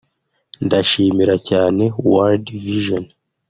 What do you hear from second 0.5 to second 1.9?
“Ndashimira cyane